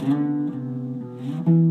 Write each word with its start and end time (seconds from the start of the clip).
Música 0.00 1.67